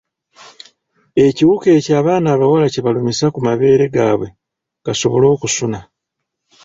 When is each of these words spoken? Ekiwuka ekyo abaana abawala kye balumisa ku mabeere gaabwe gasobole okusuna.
Ekiwuka 1.25 1.67
ekyo 1.77 1.93
abaana 1.99 2.27
abawala 2.35 2.67
kye 2.73 2.81
balumisa 2.85 3.25
ku 3.33 3.39
mabeere 3.47 3.85
gaabwe 3.95 4.27
gasobole 4.85 5.25
okusuna. 5.35 5.79